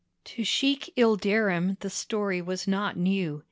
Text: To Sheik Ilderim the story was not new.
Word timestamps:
To 0.23 0.43
Sheik 0.43 0.91
Ilderim 0.97 1.77
the 1.81 1.89
story 1.91 2.41
was 2.41 2.67
not 2.67 2.97
new. 2.97 3.39